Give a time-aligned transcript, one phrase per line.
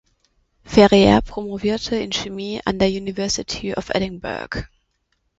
[0.63, 4.63] Ferrier promovierte in Chemie an der University of Edinburgh.